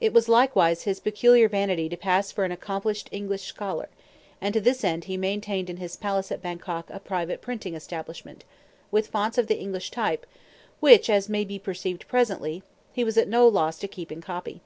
[0.00, 3.88] It was likewise his peculiar vanity to pass for an accomplished English scholar,
[4.40, 8.42] and to this end he maintained in his palace at Bangkok a private printing establishment,
[8.90, 10.26] with fonts of English type,
[10.80, 14.62] which, as may be perceived presently, he was at no loss to keep in "copy."